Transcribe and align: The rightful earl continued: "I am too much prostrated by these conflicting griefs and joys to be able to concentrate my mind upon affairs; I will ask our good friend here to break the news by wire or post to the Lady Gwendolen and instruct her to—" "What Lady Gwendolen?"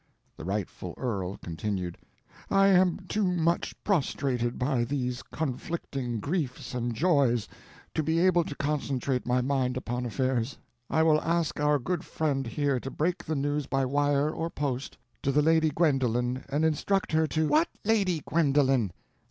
The 0.35 0.45
rightful 0.45 0.95
earl 0.97 1.37
continued: 1.43 1.99
"I 2.49 2.69
am 2.69 3.01
too 3.07 3.23
much 3.23 3.75
prostrated 3.83 4.57
by 4.57 4.83
these 4.83 5.21
conflicting 5.21 6.19
griefs 6.19 6.73
and 6.73 6.95
joys 6.95 7.47
to 7.93 8.01
be 8.01 8.17
able 8.17 8.43
to 8.45 8.55
concentrate 8.55 9.27
my 9.27 9.41
mind 9.41 9.77
upon 9.77 10.07
affairs; 10.07 10.57
I 10.89 11.03
will 11.03 11.21
ask 11.21 11.59
our 11.59 11.77
good 11.77 12.03
friend 12.03 12.47
here 12.47 12.79
to 12.79 12.89
break 12.89 13.23
the 13.23 13.35
news 13.35 13.67
by 13.67 13.85
wire 13.85 14.31
or 14.31 14.49
post 14.49 14.97
to 15.21 15.31
the 15.31 15.43
Lady 15.43 15.69
Gwendolen 15.69 16.45
and 16.49 16.65
instruct 16.65 17.11
her 17.11 17.27
to—" 17.27 17.49
"What 17.49 17.67
Lady 17.85 18.23
Gwendolen?" 18.25 18.91